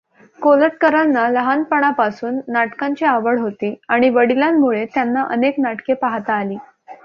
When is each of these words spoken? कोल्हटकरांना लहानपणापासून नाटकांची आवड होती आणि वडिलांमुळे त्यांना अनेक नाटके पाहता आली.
कोल्हटकरांना 0.39 1.27
लहानपणापासून 1.29 2.39
नाटकांची 2.47 3.05
आवड 3.05 3.39
होती 3.39 3.73
आणि 3.89 4.09
वडिलांमुळे 4.09 4.85
त्यांना 4.95 5.25
अनेक 5.29 5.59
नाटके 5.59 5.93
पाहता 5.93 6.33
आली. 6.33 6.57